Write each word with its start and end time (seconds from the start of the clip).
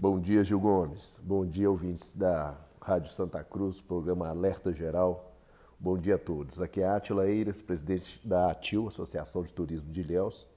Bom 0.00 0.18
dia, 0.18 0.42
Gil 0.42 0.58
Gomes. 0.58 1.20
Bom 1.22 1.44
dia, 1.44 1.68
ouvintes 1.68 2.16
da 2.16 2.56
Rádio 2.80 3.12
Santa 3.12 3.44
Cruz, 3.44 3.82
programa 3.82 4.28
Alerta 4.28 4.72
Geral. 4.72 5.30
Bom 5.78 5.98
dia 5.98 6.14
a 6.14 6.18
todos. 6.18 6.58
Aqui 6.58 6.80
é 6.80 6.86
Átila 6.86 7.28
Eiras, 7.28 7.60
presidente 7.60 8.18
da 8.26 8.50
ATIL, 8.50 8.88
Associação 8.88 9.42
de 9.42 9.52
Turismo 9.52 9.92
de 9.92 10.00
Ilhéus. 10.00 10.48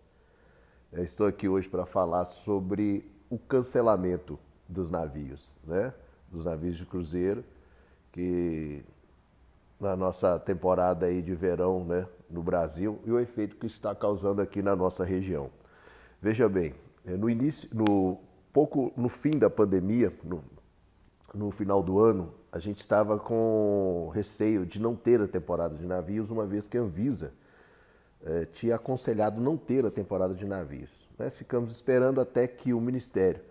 Estou 0.93 1.27
aqui 1.27 1.49
hoje 1.49 1.67
para 1.67 1.85
falar 1.85 2.23
sobre 2.23 3.05
o 3.29 3.37
cancelamento 3.37 4.39
dos 4.65 4.89
navios, 4.89 5.51
né? 5.65 5.93
Dos 6.31 6.45
navios 6.45 6.77
de 6.77 6.85
cruzeiro, 6.85 7.43
que 8.13 8.85
na 9.77 9.93
nossa 9.93 10.39
temporada 10.39 11.07
aí 11.07 11.21
de 11.21 11.35
verão, 11.35 11.83
né, 11.83 12.07
no 12.29 12.41
Brasil, 12.41 12.97
e 13.03 13.11
o 13.11 13.19
efeito 13.19 13.57
que 13.57 13.65
está 13.65 13.93
causando 13.93 14.41
aqui 14.41 14.61
na 14.61 14.73
nossa 14.73 15.03
região. 15.03 15.49
Veja 16.21 16.47
bem, 16.47 16.73
é, 17.05 17.17
no 17.17 17.29
início, 17.29 17.69
no 17.73 18.17
pouco 18.53 18.93
no 18.95 19.09
fim 19.09 19.31
da 19.31 19.49
pandemia, 19.49 20.13
no, 20.23 20.43
no 21.33 21.51
final 21.51 21.81
do 21.81 21.99
ano, 21.99 22.33
a 22.51 22.59
gente 22.59 22.79
estava 22.79 23.17
com 23.17 24.11
receio 24.13 24.63
de 24.63 24.79
não 24.79 24.95
ter 24.95 25.19
a 25.19 25.27
temporada 25.27 25.75
de 25.75 25.85
navios, 25.87 26.29
uma 26.29 26.45
vez 26.45 26.67
que 26.67 26.77
a 26.77 26.81
Anvisa 26.81 27.33
eh, 28.23 28.45
tinha 28.45 28.75
aconselhado 28.75 29.41
não 29.41 29.57
ter 29.57 29.83
a 29.85 29.91
temporada 29.91 30.35
de 30.35 30.45
navios. 30.45 31.09
Ficamos 31.31 31.71
esperando 31.71 32.21
até 32.21 32.47
que 32.47 32.73
o 32.73 32.81
Ministério 32.81 33.41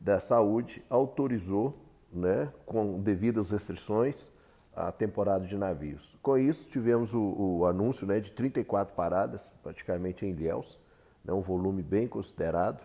da 0.00 0.18
Saúde 0.18 0.82
autorizou, 0.88 1.76
né, 2.12 2.52
com 2.64 3.00
devidas 3.00 3.50
restrições, 3.50 4.26
a 4.74 4.90
temporada 4.92 5.46
de 5.46 5.56
navios. 5.56 6.16
Com 6.22 6.38
isso, 6.38 6.68
tivemos 6.68 7.12
o, 7.12 7.20
o 7.20 7.66
anúncio 7.66 8.06
né, 8.06 8.20
de 8.20 8.30
34 8.30 8.94
paradas, 8.94 9.52
praticamente 9.62 10.24
em 10.24 10.30
Ilhéus, 10.30 10.78
né, 11.24 11.32
um 11.32 11.40
volume 11.40 11.82
bem 11.82 12.06
considerado, 12.06 12.80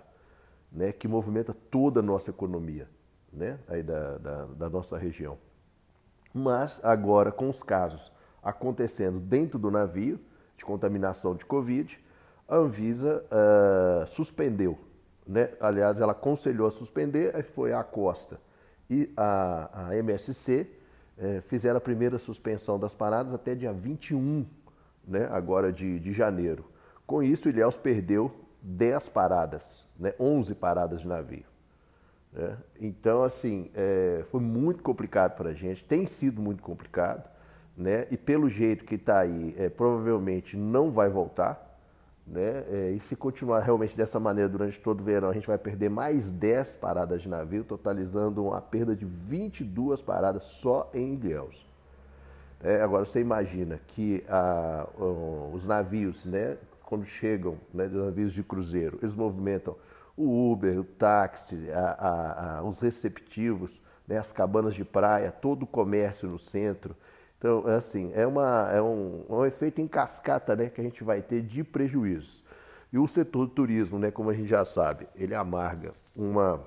né, 0.73 0.91
que 0.91 1.07
movimenta 1.07 1.53
toda 1.53 1.99
a 1.99 2.03
nossa 2.03 2.31
economia 2.31 2.89
né, 3.31 3.59
aí 3.67 3.83
da, 3.83 4.17
da, 4.17 4.45
da 4.45 4.69
nossa 4.69 4.97
região. 4.97 5.37
Mas 6.33 6.81
agora, 6.83 7.31
com 7.31 7.47
os 7.47 7.61
casos 7.61 8.11
acontecendo 8.41 9.19
dentro 9.19 9.59
do 9.59 9.69
navio 9.69 10.19
de 10.57 10.65
contaminação 10.65 11.35
de 11.35 11.45
Covid, 11.45 11.99
a 12.47 12.57
Anvisa 12.57 13.23
uh, 13.25 14.07
suspendeu. 14.07 14.77
Né? 15.25 15.51
Aliás, 15.59 16.01
ela 16.01 16.11
aconselhou 16.11 16.67
a 16.67 16.71
suspender, 16.71 17.35
aí 17.35 17.43
foi 17.43 17.71
a 17.71 17.83
Costa 17.83 18.39
e 18.89 19.11
a, 19.15 19.87
a 19.87 19.97
MSC 19.97 20.67
eh, 21.17 21.41
fizeram 21.47 21.77
a 21.77 21.81
primeira 21.81 22.19
suspensão 22.19 22.77
das 22.77 22.93
paradas 22.93 23.33
até 23.33 23.55
dia 23.55 23.71
21, 23.71 24.45
né? 25.07 25.27
agora 25.31 25.71
de, 25.71 25.99
de 25.99 26.11
janeiro. 26.11 26.65
Com 27.07 27.23
isso, 27.23 27.47
Ilhéus 27.47 27.77
perdeu 27.77 28.31
10 28.63 29.09
paradas, 29.09 29.85
né? 29.99 30.13
11 30.17 30.55
paradas 30.55 31.01
de 31.01 31.07
navio. 31.07 31.43
Né? 32.31 32.57
Então, 32.79 33.23
assim, 33.23 33.69
é, 33.75 34.23
foi 34.31 34.41
muito 34.41 34.81
complicado 34.81 35.35
para 35.35 35.49
a 35.49 35.53
gente, 35.53 35.83
tem 35.83 36.05
sido 36.05 36.41
muito 36.41 36.63
complicado, 36.63 37.29
né? 37.75 38.07
e 38.09 38.17
pelo 38.17 38.49
jeito 38.49 38.85
que 38.85 38.95
está 38.95 39.19
aí, 39.19 39.53
é, 39.57 39.69
provavelmente 39.69 40.55
não 40.57 40.91
vai 40.91 41.09
voltar. 41.09 41.71
Né? 42.25 42.63
É, 42.71 42.91
e 42.91 42.99
se 43.01 43.17
continuar 43.17 43.59
realmente 43.59 43.97
dessa 43.97 44.17
maneira 44.17 44.49
durante 44.49 44.79
todo 44.79 45.01
o 45.01 45.03
verão, 45.03 45.29
a 45.29 45.33
gente 45.33 45.45
vai 45.45 45.57
perder 45.57 45.89
mais 45.89 46.31
10 46.31 46.77
paradas 46.77 47.21
de 47.21 47.27
navio, 47.27 47.65
totalizando 47.65 48.45
uma 48.45 48.61
perda 48.61 48.95
de 48.95 49.03
22 49.03 50.01
paradas 50.01 50.43
só 50.43 50.89
em 50.93 51.15
Ilhéus. 51.15 51.67
É, 52.61 52.81
agora, 52.81 53.03
você 53.03 53.19
imagina 53.19 53.77
que 53.87 54.23
a, 54.29 54.87
os 55.51 55.67
navios, 55.67 56.23
né, 56.23 56.57
quando 56.83 57.05
chegam, 57.05 57.57
né, 57.73 57.85
os 57.85 57.93
navios 57.93 58.33
de 58.33 58.43
cruzeiro, 58.43 58.99
eles 59.01 59.15
movimentam 59.15 59.75
o 60.15 60.51
Uber, 60.51 60.79
o 60.79 60.83
táxi, 60.83 61.69
a, 61.71 61.79
a, 61.79 62.57
a, 62.57 62.63
os 62.63 62.79
receptivos, 62.79 63.81
né, 64.07 64.17
as 64.17 64.31
cabanas 64.31 64.75
de 64.75 64.85
praia, 64.85 65.31
todo 65.31 65.63
o 65.63 65.67
comércio 65.67 66.27
no 66.27 66.37
centro. 66.37 66.95
Então, 67.37 67.65
assim, 67.67 68.11
é, 68.13 68.25
uma, 68.25 68.69
é 68.71 68.81
um, 68.81 69.25
é 69.29 69.33
um 69.33 69.45
efeito 69.45 69.81
em 69.81 69.87
cascata 69.87 70.55
né, 70.55 70.69
que 70.69 70.79
a 70.79 70.83
gente 70.83 71.03
vai 71.03 71.21
ter 71.21 71.41
de 71.41 71.63
prejuízos. 71.63 72.43
E 72.91 72.97
o 72.99 73.07
setor 73.07 73.47
do 73.47 73.51
turismo, 73.51 73.97
né, 73.97 74.11
como 74.11 74.29
a 74.29 74.33
gente 74.33 74.47
já 74.47 74.63
sabe, 74.63 75.07
ele 75.15 75.33
amarga 75.33 75.91
uma 76.15 76.61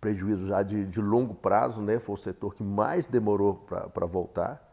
prejuízo 0.00 0.48
já 0.48 0.62
de, 0.64 0.84
de 0.84 1.00
longo 1.00 1.34
prazo, 1.34 1.80
né, 1.80 2.00
foi 2.00 2.14
o 2.14 2.18
setor 2.18 2.54
que 2.54 2.62
mais 2.62 3.06
demorou 3.06 3.54
para 3.94 4.06
voltar. 4.06 4.71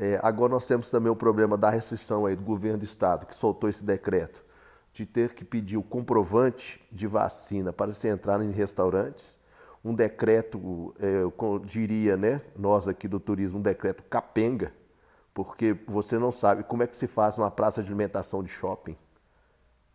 É, 0.00 0.20
agora 0.22 0.52
nós 0.52 0.64
temos 0.64 0.88
também 0.88 1.10
o 1.10 1.16
problema 1.16 1.58
da 1.58 1.68
restrição 1.68 2.24
aí 2.24 2.36
do 2.36 2.44
governo 2.44 2.78
do 2.78 2.84
estado, 2.84 3.26
que 3.26 3.34
soltou 3.34 3.68
esse 3.68 3.84
decreto 3.84 4.44
de 4.94 5.04
ter 5.04 5.34
que 5.34 5.44
pedir 5.44 5.76
o 5.76 5.82
comprovante 5.82 6.80
de 6.90 7.06
vacina 7.06 7.72
para 7.72 7.92
se 7.92 8.06
entrar 8.06 8.40
em 8.40 8.52
restaurantes, 8.52 9.36
um 9.84 9.92
decreto, 9.92 10.94
é, 11.00 11.22
eu 11.22 11.58
diria, 11.64 12.16
né, 12.16 12.40
nós 12.56 12.86
aqui 12.86 13.08
do 13.08 13.18
turismo, 13.18 13.58
um 13.58 13.62
decreto 13.62 14.04
capenga, 14.04 14.72
porque 15.34 15.76
você 15.86 16.16
não 16.16 16.30
sabe 16.30 16.62
como 16.62 16.82
é 16.84 16.86
que 16.86 16.96
se 16.96 17.08
faz 17.08 17.36
uma 17.36 17.50
praça 17.50 17.82
de 17.82 17.88
alimentação 17.88 18.42
de 18.42 18.50
shopping, 18.50 18.96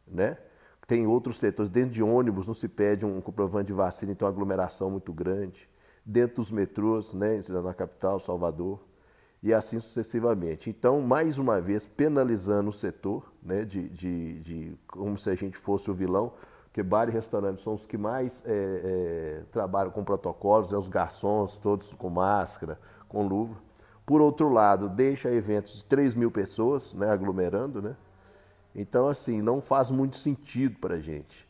né? 0.07 0.37
Tem 0.85 1.07
outros 1.07 1.39
setores, 1.39 1.69
dentro 1.69 1.91
de 1.91 2.03
ônibus 2.03 2.47
não 2.47 2.53
se 2.53 2.67
pede 2.67 3.05
um 3.05 3.21
comprovante 3.21 3.67
de 3.67 3.73
vacina, 3.73 4.11
então 4.11 4.27
aglomeração 4.27 4.89
muito 4.89 5.13
grande. 5.13 5.69
Dentro 6.05 6.37
dos 6.37 6.51
metrôs, 6.51 7.13
né, 7.13 7.41
na 7.49 7.73
capital, 7.73 8.19
Salvador, 8.19 8.79
e 9.43 9.53
assim 9.53 9.77
sucessivamente. 9.77 10.69
Então, 10.69 11.01
mais 11.01 11.37
uma 11.37 11.59
vez, 11.59 11.85
penalizando 11.85 12.69
o 12.69 12.73
setor, 12.73 13.29
né, 13.43 13.65
de, 13.65 13.89
de, 13.89 14.39
de 14.39 14.77
como 14.87 15.17
se 15.17 15.29
a 15.29 15.35
gente 15.35 15.57
fosse 15.57 15.91
o 15.91 15.93
vilão, 15.93 16.31
porque 16.63 16.81
bar 16.81 17.09
e 17.09 17.11
restaurante 17.11 17.61
são 17.61 17.73
os 17.73 17.85
que 17.85 17.97
mais 17.97 18.41
é, 18.45 18.51
é, 18.51 19.43
trabalham 19.51 19.91
com 19.91 20.03
protocolos, 20.03 20.71
é 20.71 20.77
os 20.77 20.87
garçons, 20.87 21.57
todos 21.57 21.91
com 21.91 22.09
máscara, 22.09 22.79
com 23.09 23.27
luva. 23.27 23.55
Por 24.05 24.21
outro 24.21 24.49
lado, 24.49 24.87
deixa 24.87 25.29
eventos 25.29 25.75
de 25.75 25.85
3 25.85 26.15
mil 26.15 26.31
pessoas 26.31 26.93
né, 26.93 27.09
aglomerando, 27.09 27.81
né? 27.81 27.95
Então, 28.73 29.07
assim, 29.07 29.41
não 29.41 29.61
faz 29.61 29.91
muito 29.91 30.17
sentido 30.17 30.79
para 30.79 30.95
a 30.95 30.99
gente. 30.99 31.47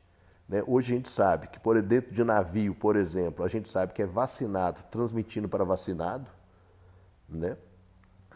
Né? 0.50 0.62
Hoje 0.68 0.92
a 0.92 0.96
gente 0.98 1.10
sabe 1.10 1.48
que 1.48 1.60
por 1.60 1.82
dentro 1.82 2.14
de 2.14 2.24
navio, 2.24 2.76
por 2.76 2.96
exemplo, 2.96 3.46
a 3.46 3.48
gente 3.48 3.70
sabe 3.70 3.94
que 3.94 4.02
é 4.02 4.06
vacinado 4.06 4.82
transmitindo 4.92 5.48
para 5.48 5.64
vacinado, 5.64 6.30
né? 7.30 7.56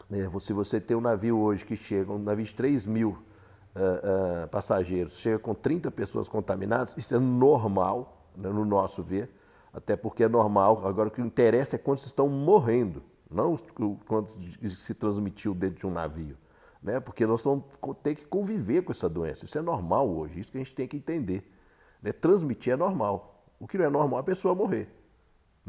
Né? 0.08 0.30
Se 0.40 0.52
você 0.52 0.80
tem 0.80 0.96
um 0.96 1.00
navio 1.00 1.38
hoje 1.38 1.64
que 1.64 1.76
chega, 1.76 2.12
um 2.12 2.18
navio 2.18 2.44
de 2.44 2.54
3 2.54 2.86
mil 2.86 3.10
uh, 3.10 4.44
uh, 4.44 4.48
passageiros, 4.48 5.18
chega 5.18 5.38
com 5.38 5.54
30 5.54 5.90
pessoas 5.90 6.28
contaminadas, 6.28 6.96
isso 6.96 7.14
é 7.14 7.18
normal, 7.18 8.26
né, 8.36 8.48
no 8.48 8.64
nosso 8.64 9.02
ver, 9.02 9.30
até 9.72 9.96
porque 9.96 10.24
é 10.24 10.28
normal. 10.28 10.86
Agora, 10.86 11.08
o 11.08 11.12
que 11.12 11.20
interessa 11.20 11.76
é 11.76 11.78
quantos 11.78 12.06
estão 12.06 12.28
morrendo, 12.28 13.02
não 13.30 13.56
quantos 14.06 14.36
se 14.76 14.94
transmitiu 14.94 15.54
dentro 15.54 15.78
de 15.78 15.86
um 15.86 15.90
navio. 15.90 16.36
Né? 16.82 17.00
Porque 17.00 17.26
nós 17.26 17.42
vamos 17.42 17.64
ter 18.02 18.14
que 18.14 18.24
conviver 18.24 18.82
com 18.82 18.92
essa 18.92 19.08
doença. 19.08 19.44
Isso 19.44 19.58
é 19.58 19.62
normal 19.62 20.08
hoje, 20.08 20.40
isso 20.40 20.50
que 20.50 20.58
a 20.58 20.60
gente 20.60 20.74
tem 20.74 20.86
que 20.86 20.96
entender. 20.96 21.50
Né? 22.02 22.12
Transmitir 22.12 22.72
é 22.72 22.76
normal. 22.76 23.44
O 23.60 23.66
que 23.66 23.76
não 23.76 23.84
é 23.84 23.90
normal 23.90 24.18
é 24.18 24.22
a 24.22 24.24
pessoa 24.24 24.54
morrer. 24.54 24.88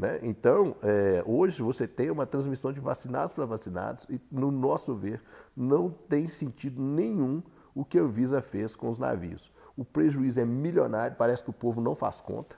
Né? 0.00 0.18
Então, 0.22 0.74
é, 0.82 1.22
hoje 1.26 1.60
você 1.60 1.86
tem 1.86 2.10
uma 2.10 2.24
transmissão 2.24 2.72
de 2.72 2.80
vacinados 2.80 3.34
para 3.34 3.44
vacinados 3.44 4.06
e, 4.08 4.18
no 4.32 4.50
nosso 4.50 4.94
ver, 4.94 5.20
não 5.54 5.90
tem 5.90 6.26
sentido 6.26 6.80
nenhum 6.80 7.42
o 7.74 7.84
que 7.84 7.98
a 7.98 8.02
Anvisa 8.02 8.40
fez 8.40 8.74
com 8.74 8.88
os 8.88 8.98
navios. 8.98 9.52
O 9.76 9.84
prejuízo 9.84 10.40
é 10.40 10.44
milionário, 10.46 11.18
parece 11.18 11.42
que 11.42 11.50
o 11.50 11.52
povo 11.52 11.82
não 11.82 11.94
faz 11.94 12.18
conta, 12.18 12.56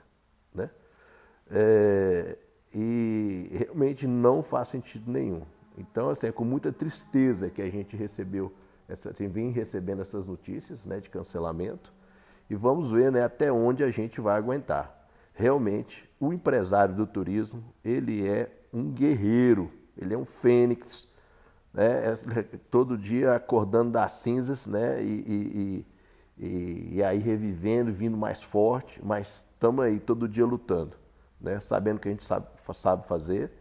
né? 0.55 0.69
É, 1.51 2.37
e 2.73 3.49
realmente 3.51 4.07
não 4.07 4.41
faz 4.41 4.69
sentido 4.69 5.11
nenhum. 5.11 5.41
Então, 5.77 6.09
assim, 6.09 6.27
é 6.27 6.31
com 6.31 6.45
muita 6.45 6.71
tristeza 6.71 7.49
que 7.49 7.61
a 7.61 7.69
gente 7.69 7.97
recebeu, 7.97 8.53
essa, 8.87 9.13
vem 9.19 9.51
recebendo 9.51 10.01
essas 10.01 10.27
notícias 10.27 10.85
né, 10.85 11.01
de 11.01 11.09
cancelamento 11.09 11.93
e 12.49 12.55
vamos 12.55 12.93
ver 12.93 13.11
né, 13.11 13.21
até 13.21 13.51
onde 13.51 13.83
a 13.83 13.91
gente 13.91 14.21
vai 14.21 14.37
aguentar 14.37 15.03
realmente 15.33 16.09
o 16.23 16.31
empresário 16.31 16.95
do 16.95 17.05
turismo 17.05 17.61
ele 17.83 18.25
é 18.25 18.49
um 18.71 18.89
guerreiro, 18.89 19.71
ele 19.97 20.13
é 20.13 20.17
um 20.17 20.25
fênix, 20.25 21.07
né? 21.73 22.13
É, 22.13 22.43
todo 22.71 22.97
dia 22.97 23.35
acordando 23.35 23.91
das 23.91 24.13
cinzas, 24.13 24.65
né? 24.65 25.03
E, 25.03 25.23
e, 25.27 25.85
e, 26.37 26.95
e 26.95 27.03
aí 27.03 27.17
revivendo, 27.19 27.91
vindo 27.91 28.15
mais 28.15 28.41
forte, 28.41 29.03
mas 29.03 29.47
estamos 29.51 29.83
aí 29.83 29.99
todo 29.99 30.27
dia 30.27 30.45
lutando, 30.45 30.95
né? 31.41 31.59
Sabendo 31.59 31.99
que 31.99 32.07
a 32.07 32.11
gente 32.11 32.23
sabe, 32.23 32.47
sabe 32.73 33.05
fazer, 33.05 33.51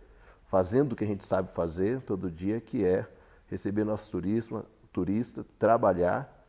fazendo 0.46 0.92
o 0.92 0.96
que 0.96 1.02
a 1.02 1.06
gente 1.06 1.24
sabe 1.24 1.52
fazer 1.52 2.00
todo 2.02 2.30
dia, 2.30 2.60
que 2.60 2.84
é 2.84 3.08
receber 3.48 3.84
nosso 3.84 4.08
turismo, 4.08 4.64
turista, 4.92 5.44
trabalhar 5.58 6.46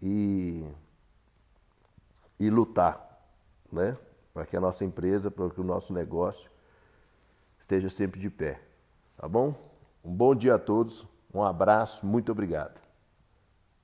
e, 0.00 0.66
e 2.38 2.48
lutar, 2.48 3.20
né? 3.70 3.94
Para 4.32 4.46
que 4.46 4.56
a 4.56 4.60
nossa 4.60 4.84
empresa, 4.84 5.30
para 5.30 5.50
que 5.50 5.60
o 5.60 5.64
nosso 5.64 5.92
negócio 5.92 6.50
esteja 7.58 7.88
sempre 7.88 8.20
de 8.20 8.30
pé. 8.30 8.60
Tá 9.16 9.28
bom? 9.28 9.54
Um 10.04 10.14
bom 10.14 10.34
dia 10.34 10.54
a 10.54 10.58
todos, 10.58 11.06
um 11.32 11.42
abraço, 11.42 12.04
muito 12.06 12.32
obrigado. 12.32 12.89